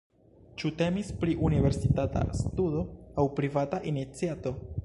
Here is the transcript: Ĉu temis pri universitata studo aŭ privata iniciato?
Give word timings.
Ĉu 0.61 0.71
temis 0.79 1.11
pri 1.23 1.35
universitata 1.51 2.25
studo 2.41 2.83
aŭ 3.25 3.29
privata 3.41 3.87
iniciato? 3.93 4.61